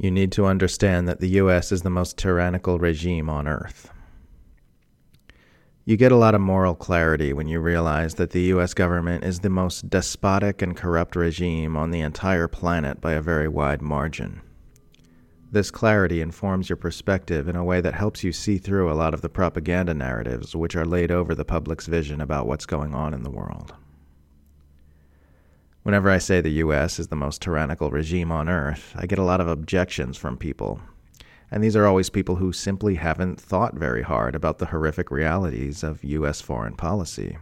[0.00, 3.90] You need to understand that the US is the most tyrannical regime on earth.
[5.84, 9.40] You get a lot of moral clarity when you realize that the US government is
[9.40, 14.40] the most despotic and corrupt regime on the entire planet by a very wide margin.
[15.50, 19.14] This clarity informs your perspective in a way that helps you see through a lot
[19.14, 23.14] of the propaganda narratives which are laid over the public's vision about what's going on
[23.14, 23.74] in the world.
[25.88, 29.24] Whenever I say the US is the most tyrannical regime on earth, I get a
[29.24, 30.82] lot of objections from people.
[31.50, 35.82] And these are always people who simply haven't thought very hard about the horrific realities
[35.82, 37.38] of US foreign policy.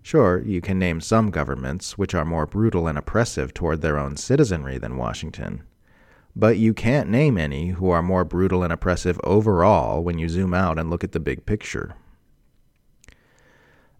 [0.00, 4.16] Sure, you can name some governments which are more brutal and oppressive toward their own
[4.16, 5.62] citizenry than Washington.
[6.34, 10.54] But you can't name any who are more brutal and oppressive overall when you zoom
[10.54, 11.96] out and look at the big picture.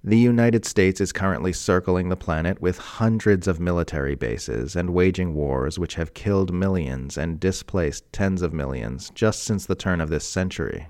[0.09, 5.35] The United States is currently circling the planet with hundreds of military bases and waging
[5.35, 10.09] wars which have killed millions and displaced tens of millions just since the turn of
[10.09, 10.87] this century.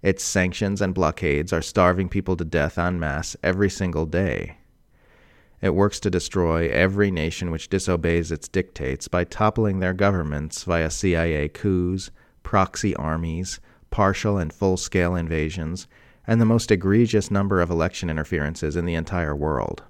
[0.00, 4.58] Its sanctions and blockades are starving people to death en masse every single day.
[5.60, 10.90] It works to destroy every nation which disobeys its dictates by toppling their governments via
[10.90, 12.12] CIA coups,
[12.44, 13.58] proxy armies,
[13.90, 15.88] partial and full scale invasions,
[16.30, 19.82] and the most egregious number of election interferences in the entire world.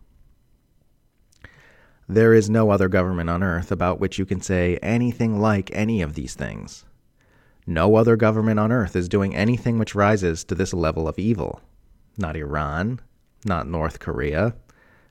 [2.09, 6.01] There is no other government on earth about which you can say anything like any
[6.01, 6.87] of these things.
[7.67, 11.61] No other government on earth is doing anything which rises to this level of evil.
[12.17, 13.01] Not Iran,
[13.45, 14.55] not North Korea,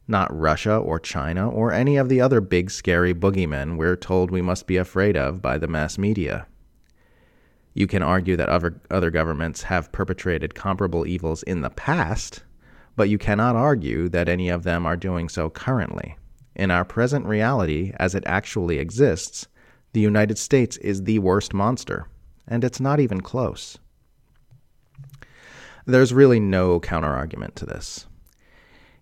[0.08, 4.42] not Russia or China or any of the other big scary boogeymen we're told we
[4.42, 6.48] must be afraid of by the mass media.
[7.80, 12.44] You can argue that other, other governments have perpetrated comparable evils in the past,
[12.98, 16.18] but you cannot argue that any of them are doing so currently.
[16.58, 19.48] In our present reality, as it actually exists,
[19.94, 22.06] the United States is the worst monster,
[22.46, 23.78] and it's not even close.
[25.86, 28.08] There's really no counterargument to this.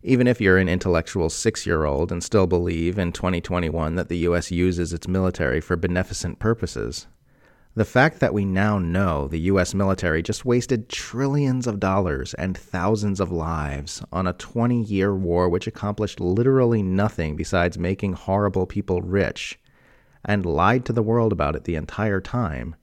[0.04, 4.20] Even if you're an intellectual six year old and still believe in 2021 that the
[4.20, 4.52] U.S.
[4.52, 7.08] uses its military for beneficent purposes,
[7.78, 12.58] the fact that we now know the US military just wasted trillions of dollars and
[12.58, 18.66] thousands of lives on a 20 year war which accomplished literally nothing besides making horrible
[18.66, 19.60] people rich
[20.26, 22.76] and lied to the world about it the entire time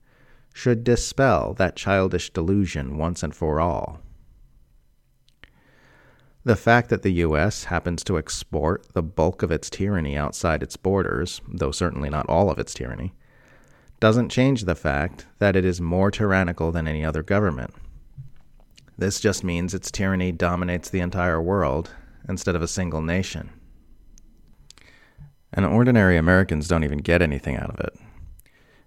[0.53, 3.99] should dispel that childish delusion once and for all.
[6.45, 10.77] The fact that the US happens to export the bulk of its tyranny outside its
[10.77, 13.13] borders, though certainly not all of its tyranny,
[13.99, 17.73] doesn't change the fact that it is more tyrannical than any other government.
[18.97, 21.91] This just means its tyranny dominates the entire world
[22.27, 23.49] instead of a single nation.
[25.51, 27.93] And ordinary Americans don't even get anything out of it.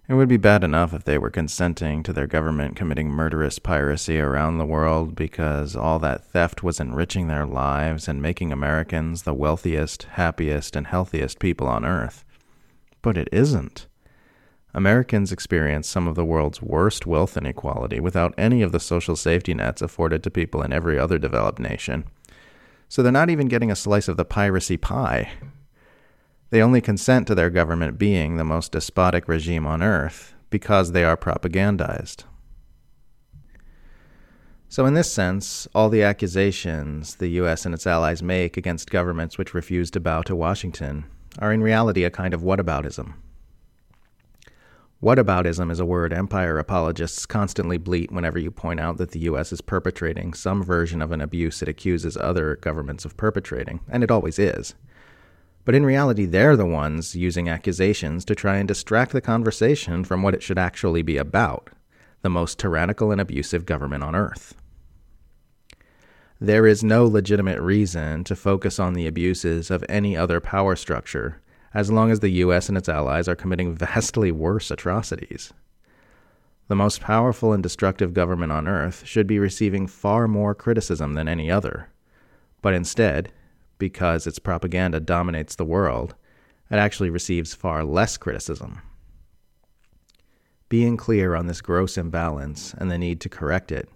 [0.07, 4.19] It would be bad enough if they were consenting to their government committing murderous piracy
[4.19, 9.35] around the world because all that theft was enriching their lives and making Americans the
[9.35, 12.25] wealthiest, happiest, and healthiest people on earth.
[13.03, 13.85] But it isn't.
[14.73, 19.53] Americans experience some of the world's worst wealth inequality without any of the social safety
[19.53, 22.05] nets afforded to people in every other developed nation.
[22.87, 25.31] So they're not even getting a slice of the piracy pie.
[26.51, 31.03] They only consent to their government being the most despotic regime on earth because they
[31.03, 32.23] are propagandized.
[34.67, 37.65] So, in this sense, all the accusations the U.S.
[37.65, 41.05] and its allies make against governments which refuse to bow to Washington
[41.39, 43.13] are in reality a kind of whataboutism.
[45.01, 49.53] Whataboutism is a word empire apologists constantly bleat whenever you point out that the U.S.
[49.53, 54.11] is perpetrating some version of an abuse it accuses other governments of perpetrating, and it
[54.11, 54.75] always is.
[55.63, 60.21] But in reality, they're the ones using accusations to try and distract the conversation from
[60.21, 61.69] what it should actually be about
[62.21, 64.53] the most tyrannical and abusive government on earth.
[66.41, 71.41] There is no legitimate reason to focus on the abuses of any other power structure
[71.73, 75.53] as long as the US and its allies are committing vastly worse atrocities.
[76.67, 81.27] The most powerful and destructive government on earth should be receiving far more criticism than
[81.27, 81.89] any other.
[82.61, 83.31] But instead,
[83.79, 86.13] because its propaganda dominates the world,
[86.69, 88.81] it actually receives far less criticism.
[90.67, 93.89] Being clear on this gross imbalance and the need to correct it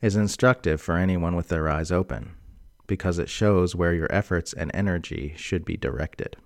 [0.00, 2.34] is instructive for anyone with their eyes open,
[2.88, 6.36] because it shows where your efforts and energy should be directed.